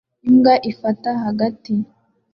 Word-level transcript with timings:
Imbwa 0.29 0.53
ifata 0.71 1.09
hagati 1.23 1.73